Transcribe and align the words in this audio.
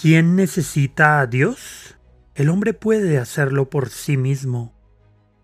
¿Quién 0.00 0.34
necesita 0.34 1.20
a 1.20 1.26
Dios? 1.26 1.98
El 2.34 2.48
hombre 2.48 2.72
puede 2.72 3.18
hacerlo 3.18 3.68
por 3.68 3.90
sí 3.90 4.16
mismo. 4.16 4.72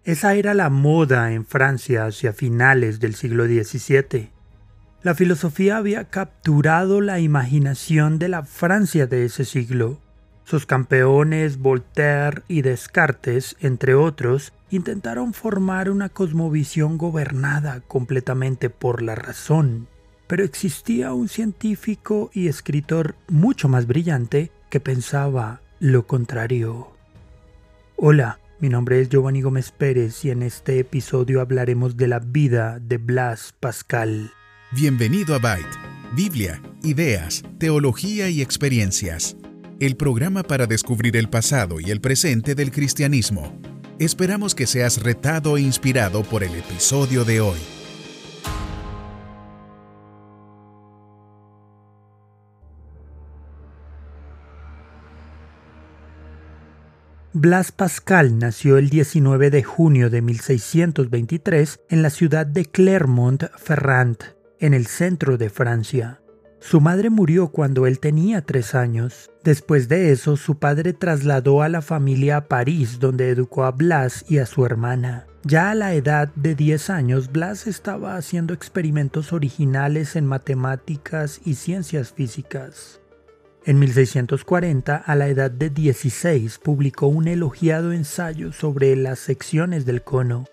Esa 0.03 0.35
era 0.35 0.55
la 0.55 0.71
moda 0.71 1.33
en 1.33 1.45
Francia 1.45 2.07
hacia 2.07 2.33
finales 2.33 2.99
del 2.99 3.15
siglo 3.15 3.45
XVII. 3.45 4.31
La 5.03 5.15
filosofía 5.15 5.77
había 5.77 6.05
capturado 6.05 7.03
la 7.03 7.21
imaginación 7.21 8.19
de 8.19 8.29
la 8.31 8.45
Francia 8.45 9.07
de 9.07 9.27
ese 9.27 9.45
siglo. 9.45 10.01
Sus 10.45 10.65
campeones 10.65 11.59
Voltaire 11.59 12.43
y 12.49 12.63
Descartes, 12.63 13.57
entre 13.61 13.95
otros, 13.95 14.55
intentaron 14.71 15.35
formar 15.35 15.91
una 15.91 16.09
cosmovisión 16.09 16.97
gobernada 16.97 17.83
completamente 17.83 18.71
por 18.71 19.03
la 19.03 19.17
razón. 19.17 19.89
Pero 20.27 20.43
existía 20.43 21.13
un 21.13 21.29
científico 21.29 22.31
y 22.33 22.49
escritor 22.49 23.15
mucho 23.29 23.69
más 23.69 23.87
brillante 23.87 24.51
que 24.71 24.81
pensaba 24.81 25.61
lo 25.81 26.07
contrario. 26.07 26.93
Hola, 27.97 28.41
mi 28.61 28.69
nombre 28.69 29.01
es 29.01 29.09
Giovanni 29.09 29.43
Gómez 29.43 29.71
Pérez 29.71 30.25
y 30.25 30.31
en 30.31 30.43
este 30.43 30.79
episodio 30.79 31.41
hablaremos 31.41 31.97
de 31.97 32.09
la 32.09 32.21
vida 32.21 32.79
de 32.81 32.99
Blas 32.99 33.55
Pascal. 33.59 34.31
Bienvenido 34.73 35.35
a 35.35 35.39
Byte, 35.39 35.79
Biblia, 36.15 36.63
ideas, 36.83 37.43
teología 37.59 38.29
y 38.29 38.43
experiencias. 38.43 39.37
El 39.79 39.97
programa 39.97 40.43
para 40.43 40.67
descubrir 40.67 41.17
el 41.17 41.29
pasado 41.29 41.81
y 41.81 41.91
el 41.91 42.01
presente 42.01 42.55
del 42.55 42.71
cristianismo. 42.71 43.61
Esperamos 43.99 44.55
que 44.55 44.67
seas 44.67 45.03
retado 45.03 45.57
e 45.59 45.61
inspirado 45.61 46.23
por 46.23 46.43
el 46.43 46.55
episodio 46.55 47.25
de 47.25 47.41
hoy. 47.41 47.76
Blas 57.39 57.71
Pascal 57.71 58.39
nació 58.39 58.79
el 58.79 58.89
19 58.89 59.51
de 59.51 59.63
junio 59.63 60.09
de 60.09 60.23
1623 60.23 61.81
en 61.91 62.01
la 62.01 62.09
ciudad 62.09 62.47
de 62.47 62.65
Clermont-Ferrand, 62.65 64.17
en 64.59 64.73
el 64.73 64.87
centro 64.87 65.37
de 65.37 65.51
Francia. 65.51 66.23
Su 66.61 66.81
madre 66.81 67.11
murió 67.11 67.49
cuando 67.49 67.87
él 67.87 68.01
tenía 68.01 68.41
tres 68.41 68.75
años. 68.75 69.31
Después 69.45 69.91
de 69.91 70.13
eso, 70.13 70.39
su 70.39 70.59
padre 70.59 70.95
trasladó 70.95 71.61
a 71.61 71.69
la 71.69 71.83
familia 71.83 72.39
a 72.39 72.45
París, 72.49 73.01
donde 73.01 73.29
educó 73.29 73.65
a 73.65 73.73
Blas 73.73 74.25
y 74.31 74.39
a 74.39 74.47
su 74.47 74.65
hermana. 74.65 75.27
Ya 75.45 75.73
a 75.73 75.75
la 75.75 75.93
edad 75.93 76.33
de 76.37 76.55
10 76.55 76.89
años, 76.89 77.31
Blas 77.31 77.67
estaba 77.67 78.17
haciendo 78.17 78.55
experimentos 78.55 79.35
originales 79.35 80.17
en 80.17 80.25
matemáticas 80.25 81.43
y 81.45 81.57
ciencias 81.57 82.15
físicas. 82.15 83.03
En 83.67 83.81
1640, 83.81 84.95
a 84.95 85.17
la 85.17 85.27
edad 85.27 85.51
de 85.51 85.71
16, 85.71 86.61
publicó 86.61 87.09
un 87.09 87.27
elogiado 87.27 87.91
ensayo 87.91 88.53
sobre 88.53 88.95
las 88.95 89.19
secciones 89.19 89.85
del 89.85 90.05
cono. 90.05 90.45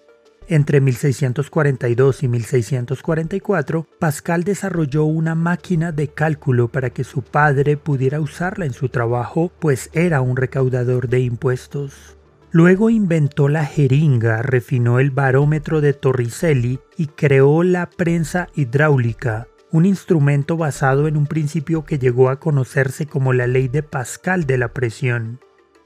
Entre 0.48 0.82
1642 0.82 2.24
y 2.24 2.28
1644, 2.28 3.88
Pascal 4.00 4.44
desarrolló 4.44 5.06
una 5.06 5.36
máquina 5.36 5.92
de 5.92 6.08
cálculo 6.08 6.70
para 6.70 6.90
que 6.90 7.04
su 7.04 7.22
padre 7.22 7.78
pudiera 7.78 8.20
usarla 8.20 8.66
en 8.66 8.74
su 8.74 8.90
trabajo, 8.90 9.52
pues 9.60 9.92
era 9.94 10.22
un 10.22 10.36
recaudador 10.36 11.08
de 11.08 11.20
impuestos. 11.20 12.18
Luego 12.50 12.90
inventó 12.90 13.48
la 13.48 13.64
jeringa, 13.64 14.42
refinó 14.42 15.00
el 15.00 15.12
barómetro 15.12 15.82
de 15.82 15.94
Torricelli 15.94 16.80
y 16.98 17.08
creó 17.08 17.62
la 17.62 17.92
prensa 17.92 18.48
hidráulica, 18.56 19.48
un 19.74 19.88
instrumento 19.88 20.56
basado 20.56 21.08
en 21.08 21.18
un 21.18 21.26
principio 21.26 21.84
que 21.84 21.98
llegó 21.98 22.30
a 22.30 22.40
conocerse 22.40 23.08
como 23.08 23.34
la 23.34 23.48
ley 23.48 23.68
de 23.68 23.82
Pascal 23.82 24.46
de 24.46 24.60
la 24.60 24.68
presión. 24.68 25.40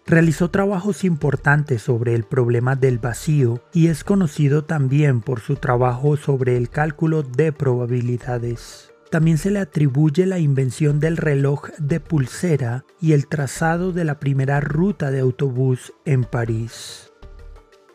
Realizó 0.05 0.51
trabajos 0.51 1.05
importantes 1.05 1.83
sobre 1.83 2.13
el 2.13 2.25
problema 2.25 2.75
del 2.75 2.99
vacío 2.99 3.63
y 3.73 3.87
es 3.87 4.03
conocido 4.03 4.65
también 4.65 5.21
por 5.21 5.39
su 5.39 5.55
trabajo 5.55 6.17
sobre 6.17 6.57
el 6.57 6.69
cálculo 6.69 7.23
de 7.23 7.53
probabilidades. 7.53 8.93
También 9.09 9.37
se 9.37 9.51
le 9.51 9.59
atribuye 9.59 10.25
la 10.25 10.39
invención 10.39 10.99
del 10.99 11.15
reloj 11.15 11.69
de 11.77 12.01
pulsera 12.01 12.83
y 12.99 13.13
el 13.13 13.27
trazado 13.27 13.93
de 13.93 14.03
la 14.03 14.19
primera 14.19 14.59
ruta 14.59 15.11
de 15.11 15.21
autobús 15.21 15.93
en 16.03 16.25
París. 16.25 17.06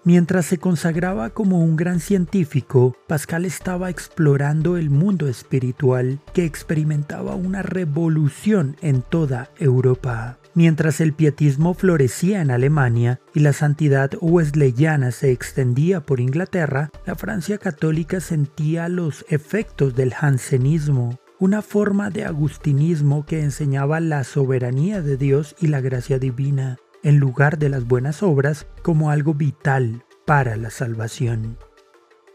Mientras 0.04 0.46
se 0.46 0.58
consagraba 0.58 1.30
como 1.30 1.60
un 1.60 1.76
gran 1.76 2.00
científico, 2.00 2.96
Pascal 3.06 3.44
estaba 3.44 3.88
explorando 3.88 4.76
el 4.76 4.90
mundo 4.90 5.28
espiritual 5.28 6.18
que 6.34 6.44
experimentaba 6.44 7.36
una 7.36 7.62
revolución 7.62 8.76
en 8.82 9.02
toda 9.02 9.50
Europa. 9.60 10.38
Mientras 10.54 11.00
el 11.00 11.12
pietismo 11.12 11.74
florecía 11.74 12.42
en 12.42 12.50
Alemania 12.50 13.20
y 13.32 13.40
la 13.40 13.52
santidad 13.52 14.10
wesleyana 14.20 15.12
se 15.12 15.30
extendía 15.30 16.00
por 16.00 16.18
Inglaterra, 16.18 16.90
la 17.06 17.14
Francia 17.14 17.58
católica 17.58 18.18
sentía 18.18 18.88
los 18.88 19.24
efectos 19.28 19.94
del 19.94 20.12
jansenismo, 20.14 21.20
una 21.38 21.62
forma 21.62 22.10
de 22.10 22.24
agustinismo 22.24 23.24
que 23.24 23.40
enseñaba 23.40 24.00
la 24.00 24.24
soberanía 24.24 25.00
de 25.00 25.16
Dios 25.16 25.54
y 25.60 25.68
la 25.68 25.80
gracia 25.80 26.18
divina 26.18 26.76
en 27.02 27.18
lugar 27.18 27.58
de 27.58 27.68
las 27.68 27.86
buenas 27.86 28.22
obras 28.22 28.66
como 28.82 29.10
algo 29.10 29.34
vital 29.34 30.04
para 30.26 30.56
la 30.56 30.70
salvación. 30.70 31.58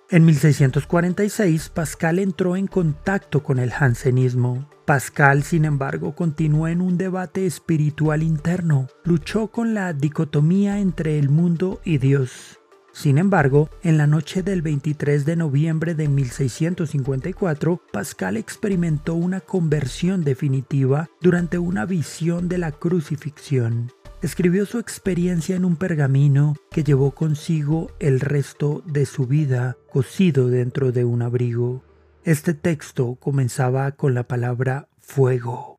En 0.10 0.24
1646, 0.24 1.70
Pascal 1.70 2.20
entró 2.20 2.56
en 2.56 2.68
contacto 2.68 3.44
con 3.44 3.60
el 3.60 3.72
jansenismo. 3.72 4.70
Pascal, 4.86 5.44
sin 5.44 5.66
embargo, 5.66 6.16
continuó 6.16 6.70
en 6.70 6.80
un 6.80 6.98
debate 6.98 7.46
espiritual 7.46 8.24
interno. 8.24 8.88
Luchó 9.04 9.48
con 9.48 9.74
la 9.74 9.92
dicotomía 9.92 10.80
entre 10.80 11.20
el 11.20 11.28
mundo 11.28 11.82
y 11.84 11.98
Dios. 11.98 12.58
Sin 12.94 13.18
embargo, 13.18 13.70
en 13.84 13.98
la 13.98 14.08
noche 14.08 14.44
del 14.44 14.62
23 14.62 15.26
de 15.26 15.36
noviembre 15.36 15.94
de 15.94 16.08
1654, 16.08 17.82
Pascal 17.92 18.38
experimentó 18.38 19.14
una 19.14 19.42
conversión 19.42 20.24
definitiva 20.24 21.10
durante 21.22 21.60
una 21.60 21.86
visión 21.86 22.48
de 22.48 22.58
la 22.58 22.72
crucifixión 22.72 23.92
escribió 24.22 24.66
su 24.66 24.80
experiencia 24.80 25.56
en 25.56 25.66
un 25.66 25.76
pergamino 25.76 26.56
que 26.72 26.84
llevó 26.84 27.12
consigo 27.12 27.92
el 28.00 28.20
resto 28.20 28.82
de 28.86 29.06
su 29.06 29.28
vida 29.28 29.78
cosido 29.92 30.48
dentro 30.48 30.92
de 30.92 31.06
un 31.06 31.22
abrigo. 31.22 31.84
Este 32.24 32.54
texto 32.54 33.16
comenzaba 33.16 33.92
con 33.92 34.14
la 34.14 34.24
palabra 34.24 34.90
fuego. 35.00 35.78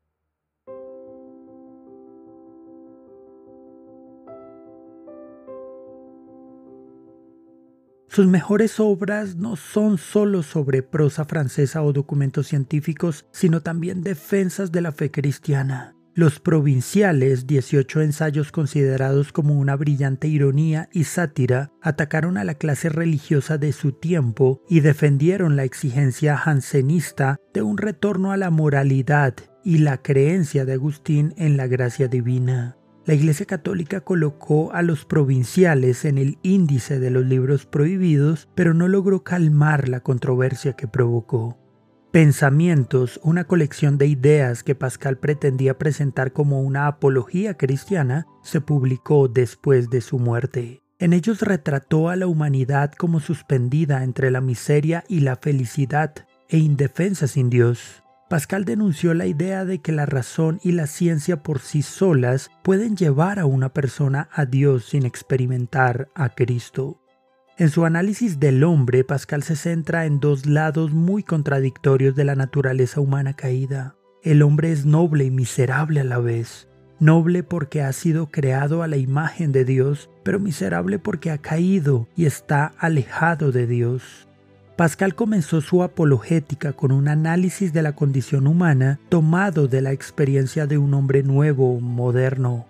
Sus 8.07 8.25
mejores 8.25 8.79
obras 8.79 9.35
no 9.35 9.55
son 9.55 9.99
solo 9.99 10.41
sobre 10.41 10.81
prosa 10.81 11.25
francesa 11.25 11.83
o 11.83 11.93
documentos 11.93 12.47
científicos, 12.47 13.27
sino 13.31 13.61
también 13.61 14.01
defensas 14.01 14.71
de 14.71 14.81
la 14.81 14.91
fe 14.91 15.11
cristiana. 15.11 15.98
Los 16.19 16.41
provinciales, 16.41 17.47
18 17.47 18.01
ensayos 18.01 18.51
considerados 18.51 19.31
como 19.31 19.53
una 19.53 19.77
brillante 19.77 20.27
ironía 20.27 20.89
y 20.91 21.05
sátira, 21.05 21.71
atacaron 21.81 22.37
a 22.37 22.43
la 22.43 22.55
clase 22.55 22.89
religiosa 22.89 23.57
de 23.57 23.71
su 23.71 23.93
tiempo 23.93 24.61
y 24.67 24.81
defendieron 24.81 25.55
la 25.55 25.63
exigencia 25.63 26.35
jansenista 26.35 27.37
de 27.53 27.61
un 27.61 27.77
retorno 27.77 28.33
a 28.33 28.35
la 28.35 28.49
moralidad 28.49 29.33
y 29.63 29.77
la 29.77 30.01
creencia 30.01 30.65
de 30.65 30.73
Agustín 30.73 31.33
en 31.37 31.55
la 31.55 31.67
gracia 31.67 32.09
divina. 32.09 32.75
La 33.05 33.13
Iglesia 33.13 33.45
Católica 33.45 34.01
colocó 34.01 34.73
a 34.73 34.81
los 34.81 35.05
provinciales 35.05 36.03
en 36.03 36.17
el 36.17 36.37
índice 36.43 36.99
de 36.99 37.11
los 37.11 37.25
libros 37.25 37.65
prohibidos, 37.65 38.49
pero 38.55 38.73
no 38.73 38.89
logró 38.89 39.23
calmar 39.23 39.87
la 39.87 40.01
controversia 40.01 40.73
que 40.73 40.89
provocó. 40.89 41.68
Pensamientos, 42.11 43.19
una 43.23 43.43
colección 43.43 43.99
de 43.99 44.07
ideas 44.07 44.63
que 44.63 44.73
Pascal 44.73 45.17
pretendía 45.17 45.77
presentar 45.77 46.33
como 46.33 46.63
una 46.63 46.87
apología 46.87 47.55
cristiana, 47.55 48.25
se 48.41 48.61
publicó 48.61 49.27
después 49.27 49.91
de 49.91 50.01
su 50.01 50.17
muerte. 50.17 50.81
En 50.97 51.13
ellos 51.13 51.41
retrató 51.43 52.09
a 52.09 52.15
la 52.15 52.25
humanidad 52.25 52.93
como 52.93 53.19
suspendida 53.19 54.03
entre 54.03 54.31
la 54.31 54.41
miseria 54.41 55.03
y 55.07 55.19
la 55.19 55.35
felicidad 55.35 56.15
e 56.49 56.57
indefensa 56.57 57.27
sin 57.27 57.51
Dios. 57.51 58.01
Pascal 58.27 58.65
denunció 58.65 59.13
la 59.13 59.27
idea 59.27 59.63
de 59.63 59.79
que 59.79 59.91
la 59.91 60.07
razón 60.07 60.59
y 60.63 60.71
la 60.71 60.87
ciencia 60.87 61.43
por 61.43 61.59
sí 61.59 61.83
solas 61.83 62.49
pueden 62.63 62.97
llevar 62.97 63.37
a 63.37 63.45
una 63.45 63.69
persona 63.69 64.29
a 64.31 64.45
Dios 64.45 64.85
sin 64.85 65.05
experimentar 65.05 66.09
a 66.15 66.29
Cristo. 66.29 66.98
En 67.59 67.69
su 67.69 67.83
análisis 67.83 68.39
del 68.39 68.63
hombre, 68.63 69.03
Pascal 69.03 69.43
se 69.43 69.57
centra 69.57 70.05
en 70.05 70.21
dos 70.21 70.45
lados 70.45 70.93
muy 70.93 71.23
contradictorios 71.23 72.15
de 72.15 72.23
la 72.23 72.33
naturaleza 72.33 73.01
humana 73.01 73.33
caída. 73.33 73.97
El 74.23 74.43
hombre 74.43 74.71
es 74.71 74.85
noble 74.85 75.25
y 75.25 75.29
miserable 75.29 75.99
a 75.99 76.05
la 76.05 76.19
vez. 76.19 76.69
Noble 77.01 77.43
porque 77.43 77.81
ha 77.81 77.91
sido 77.91 78.27
creado 78.27 78.81
a 78.81 78.87
la 78.87 78.95
imagen 78.95 79.51
de 79.51 79.65
Dios, 79.65 80.09
pero 80.23 80.39
miserable 80.39 80.99
porque 80.99 81.31
ha 81.31 81.37
caído 81.37 82.07
y 82.15 82.27
está 82.27 82.71
alejado 82.79 83.51
de 83.51 83.67
Dios. 83.67 84.29
Pascal 84.77 85.13
comenzó 85.13 85.59
su 85.59 85.83
apologética 85.83 86.71
con 86.71 86.93
un 86.93 87.09
análisis 87.09 87.73
de 87.73 87.81
la 87.81 87.93
condición 87.93 88.47
humana 88.47 89.01
tomado 89.09 89.67
de 89.67 89.81
la 89.81 89.91
experiencia 89.91 90.65
de 90.65 90.77
un 90.77 90.93
hombre 90.93 91.23
nuevo, 91.23 91.81
moderno. 91.81 92.67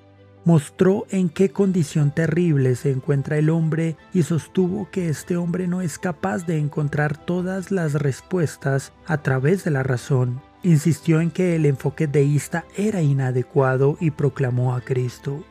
Mostró 0.49 1.05
en 1.11 1.29
qué 1.29 1.51
condición 1.51 2.09
terrible 2.09 2.73
se 2.73 2.89
encuentra 2.89 3.37
el 3.37 3.51
hombre 3.51 3.97
y 4.15 4.23
sostuvo 4.23 4.89
que 4.89 5.07
este 5.07 5.37
hombre 5.37 5.67
no 5.67 5.81
es 5.81 5.99
capaz 5.99 6.47
de 6.47 6.57
encontrar 6.57 7.23
todas 7.23 7.69
las 7.69 7.93
respuestas 7.93 8.91
a 9.05 9.21
través 9.21 9.63
de 9.63 9.69
la 9.69 9.83
razón. 9.83 10.41
Insistió 10.63 11.21
en 11.21 11.29
que 11.29 11.55
el 11.55 11.67
enfoque 11.67 12.07
deísta 12.07 12.65
era 12.75 13.03
inadecuado 13.03 13.95
y 13.99 14.09
proclamó 14.09 14.73
a 14.73 14.81
Cristo. 14.81 15.43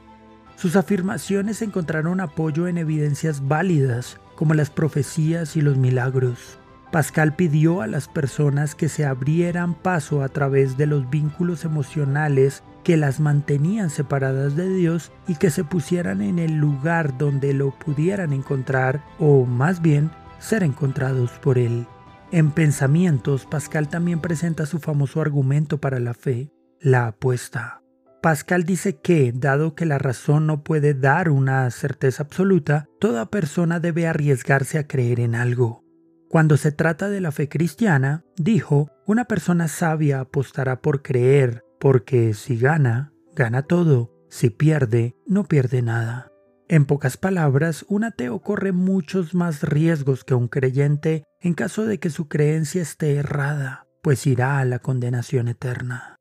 Sus 0.57 0.75
afirmaciones 0.75 1.63
encontraron 1.63 2.21
apoyo 2.21 2.67
en 2.67 2.77
evidencias 2.77 3.47
válidas, 3.47 4.19
como 4.35 4.55
las 4.55 4.69
profecías 4.69 5.55
y 5.55 5.61
los 5.61 5.77
milagros. 5.77 6.59
Pascal 6.91 7.35
pidió 7.35 7.83
a 7.83 7.87
las 7.87 8.09
personas 8.09 8.75
que 8.75 8.89
se 8.89 9.05
abrieran 9.05 9.75
paso 9.75 10.23
a 10.23 10.29
través 10.29 10.79
de 10.79 10.87
los 10.87 11.11
vínculos 11.11 11.67
emocionales 11.67 12.63
que 12.83 12.97
las 12.97 13.21
mantenían 13.21 13.91
separadas 13.91 14.57
de 14.57 14.71
Dios 14.71 15.13
y 15.27 15.35
que 15.35 15.51
se 15.51 15.65
pusieran 15.65 16.23
en 16.23 16.39
el 16.39 16.57
lugar 16.57 17.19
donde 17.19 17.53
lo 17.53 17.79
pudieran 17.79 18.33
encontrar 18.33 19.05
o 19.19 19.45
más 19.45 19.83
bien 19.83 20.11
ser 20.39 20.63
encontrados 20.63 21.33
por 21.33 21.59
Él. 21.59 21.87
En 22.31 22.51
Pensamientos, 22.53 23.45
Pascal 23.45 23.89
también 23.89 24.21
presenta 24.21 24.65
su 24.65 24.79
famoso 24.79 25.21
argumento 25.21 25.79
para 25.79 25.99
la 25.99 26.15
fe, 26.15 26.51
la 26.81 27.09
apuesta. 27.09 27.83
Pascal 28.23 28.65
dice 28.65 28.97
que, 28.97 29.33
dado 29.35 29.75
que 29.75 29.87
la 29.87 29.99
razón 29.99 30.47
no 30.47 30.63
puede 30.65 30.95
dar 30.95 31.31
una 31.31 31.71
certeza 31.71 32.23
absoluta, 32.23 32.87
toda 32.99 33.31
persona 33.31 33.79
debe 33.79 34.07
arriesgarse 34.07 34.79
a 34.79 34.87
creer 34.87 35.21
en 35.21 35.35
algo. 35.35 35.88
Cuando 36.29 36.59
se 36.59 36.73
trata 36.73 37.09
de 37.09 37.23
la 37.23 37.33
fe 37.33 37.49
cristiana, 37.49 38.23
dijo, 38.37 38.91
una 39.07 39.25
persona 39.25 39.67
sabia 39.67 40.21
apostará 40.21 40.83
por 40.83 41.03
creer, 41.03 41.65
porque 41.81 42.35
si 42.35 42.59
gana, 42.59 43.13
gana 43.35 43.63
todo, 43.63 44.13
si 44.29 44.51
pierde, 44.51 45.17
no 45.27 45.45
pierde 45.45 45.81
nada. 45.81 46.31
En 46.69 46.85
pocas 46.85 47.17
palabras, 47.17 47.87
un 47.89 48.05
ateo 48.05 48.41
corre 48.41 48.73
muchos 48.73 49.35
más 49.35 49.63
riesgos 49.63 50.23
que 50.23 50.35
un 50.35 50.49
creyente 50.49 51.25
en 51.41 51.55
caso 51.55 51.87
de 51.87 51.99
que 51.99 52.11
su 52.11 52.29
creencia 52.29 52.83
esté 52.83 53.17
errada, 53.17 53.87
pues 54.03 54.27
irá 54.27 54.59
a 54.59 54.67
la 54.67 54.81
condenación 54.81 55.49
eterna. 55.49 56.18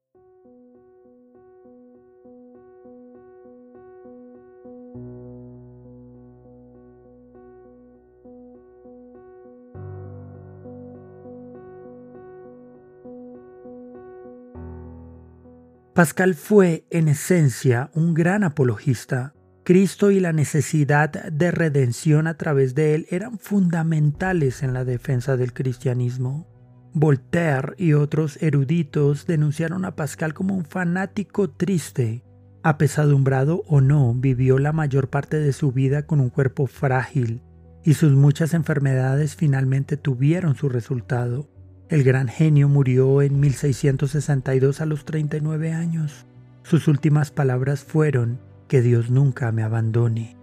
Pascal 15.97 16.35
fue, 16.35 16.85
en 16.91 17.07
esencia, 17.07 17.89
un 17.95 18.13
gran 18.13 18.43
apologista. 18.43 19.33
Cristo 19.63 20.11
y 20.11 20.19
la 20.19 20.31
necesidad 20.31 21.09
de 21.09 21.49
redención 21.49 22.27
a 22.27 22.35
través 22.37 22.75
de 22.75 22.93
él 22.93 23.07
eran 23.09 23.39
fundamentales 23.39 24.61
en 24.61 24.75
la 24.75 24.85
defensa 24.85 25.37
del 25.37 25.53
cristianismo. 25.53 26.45
Voltaire 26.93 27.73
y 27.79 27.93
otros 27.93 28.37
eruditos 28.43 29.25
denunciaron 29.25 29.85
a 29.85 29.95
Pascal 29.95 30.35
como 30.35 30.55
un 30.55 30.65
fanático 30.65 31.49
triste. 31.49 32.23
Apesadumbrado 32.61 33.63
o 33.65 33.81
no, 33.81 34.13
vivió 34.13 34.59
la 34.59 34.73
mayor 34.73 35.09
parte 35.09 35.39
de 35.39 35.51
su 35.51 35.71
vida 35.71 36.05
con 36.05 36.19
un 36.19 36.29
cuerpo 36.29 36.67
frágil, 36.67 37.41
y 37.83 37.95
sus 37.95 38.11
muchas 38.11 38.53
enfermedades 38.53 39.35
finalmente 39.35 39.97
tuvieron 39.97 40.53
su 40.53 40.69
resultado. 40.69 41.49
El 41.89 42.03
gran 42.03 42.27
genio 42.27 42.67
murió 42.67 43.21
en 43.21 43.39
1662 43.39 44.81
a 44.81 44.85
los 44.85 45.05
39 45.05 45.71
años. 45.71 46.25
Sus 46.63 46.89
últimas 46.89 47.31
palabras 47.31 47.85
fueron, 47.85 48.39
que 48.67 48.81
Dios 48.81 49.09
nunca 49.09 49.53
me 49.53 49.63
abandone. 49.63 50.35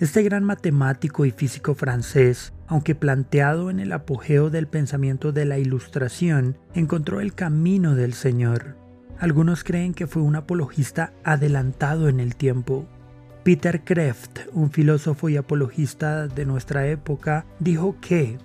Este 0.00 0.24
gran 0.24 0.42
matemático 0.42 1.24
y 1.24 1.30
físico 1.30 1.76
francés, 1.76 2.52
aunque 2.66 2.96
planteado 2.96 3.70
en 3.70 3.78
el 3.78 3.92
apogeo 3.92 4.50
del 4.50 4.66
pensamiento 4.66 5.30
de 5.30 5.44
la 5.44 5.60
Ilustración, 5.60 6.58
encontró 6.74 7.20
el 7.20 7.34
camino 7.34 7.94
del 7.94 8.12
Señor. 8.12 8.76
Algunos 9.20 9.62
creen 9.62 9.94
que 9.94 10.08
fue 10.08 10.22
un 10.22 10.34
apologista 10.34 11.12
adelantado 11.22 12.08
en 12.08 12.18
el 12.18 12.34
tiempo. 12.34 12.88
Peter 13.44 13.84
Kreft, 13.84 14.40
un 14.52 14.72
filósofo 14.72 15.28
y 15.28 15.36
apologista 15.36 16.26
de 16.26 16.44
nuestra 16.44 16.88
época, 16.88 17.46
dijo 17.60 17.94
que 18.00 18.38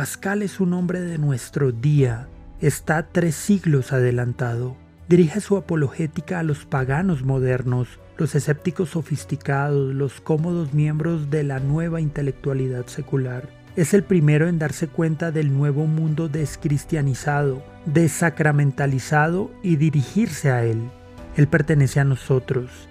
Pascal 0.00 0.40
es 0.40 0.60
un 0.60 0.72
hombre 0.72 1.02
de 1.02 1.18
nuestro 1.18 1.72
día, 1.72 2.26
está 2.62 3.02
tres 3.02 3.34
siglos 3.34 3.92
adelantado. 3.92 4.74
Dirige 5.10 5.42
su 5.42 5.58
apologética 5.58 6.38
a 6.38 6.42
los 6.42 6.64
paganos 6.64 7.22
modernos, 7.22 8.00
los 8.16 8.34
escépticos 8.34 8.88
sofisticados, 8.88 9.94
los 9.94 10.22
cómodos 10.22 10.72
miembros 10.72 11.28
de 11.28 11.42
la 11.42 11.60
nueva 11.60 12.00
intelectualidad 12.00 12.86
secular. 12.86 13.50
Es 13.76 13.92
el 13.92 14.02
primero 14.02 14.48
en 14.48 14.58
darse 14.58 14.88
cuenta 14.88 15.32
del 15.32 15.52
nuevo 15.52 15.86
mundo 15.86 16.30
descristianizado, 16.30 17.62
desacramentalizado 17.84 19.50
y 19.62 19.76
dirigirse 19.76 20.50
a 20.50 20.64
él. 20.64 20.80
Él 21.36 21.46
pertenece 21.46 22.00
a 22.00 22.04
nosotros, 22.04 22.88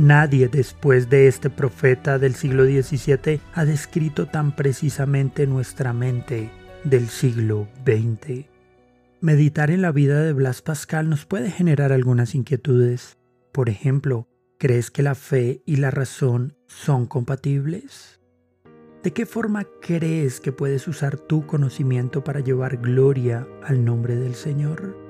Nadie 0.00 0.48
después 0.48 1.10
de 1.10 1.28
este 1.28 1.50
profeta 1.50 2.18
del 2.18 2.34
siglo 2.34 2.64
XVII 2.64 3.38
ha 3.52 3.66
descrito 3.66 4.28
tan 4.28 4.56
precisamente 4.56 5.46
nuestra 5.46 5.92
mente 5.92 6.50
del 6.84 7.08
siglo 7.08 7.68
XX. 7.84 8.46
Meditar 9.20 9.70
en 9.70 9.82
la 9.82 9.92
vida 9.92 10.22
de 10.22 10.32
Blas 10.32 10.62
Pascal 10.62 11.10
nos 11.10 11.26
puede 11.26 11.50
generar 11.50 11.92
algunas 11.92 12.34
inquietudes. 12.34 13.18
Por 13.52 13.68
ejemplo, 13.68 14.26
¿crees 14.56 14.90
que 14.90 15.02
la 15.02 15.14
fe 15.14 15.62
y 15.66 15.76
la 15.76 15.90
razón 15.90 16.56
son 16.66 17.04
compatibles? 17.04 18.22
¿De 19.02 19.12
qué 19.12 19.26
forma 19.26 19.66
crees 19.82 20.40
que 20.40 20.50
puedes 20.50 20.88
usar 20.88 21.18
tu 21.18 21.46
conocimiento 21.46 22.24
para 22.24 22.40
llevar 22.40 22.78
gloria 22.78 23.46
al 23.62 23.84
nombre 23.84 24.16
del 24.16 24.34
Señor? 24.34 25.09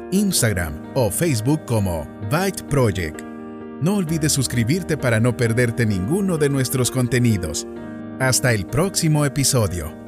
Instagram 0.11 0.73
o 0.93 1.09
Facebook 1.09 1.65
como 1.65 2.07
Byte 2.29 2.63
Project. 2.63 3.21
No 3.81 3.95
olvides 3.95 4.33
suscribirte 4.33 4.97
para 4.97 5.19
no 5.19 5.35
perderte 5.35 5.85
ninguno 5.85 6.37
de 6.37 6.49
nuestros 6.49 6.91
contenidos. 6.91 7.65
Hasta 8.19 8.53
el 8.53 8.65
próximo 8.65 9.25
episodio. 9.25 10.00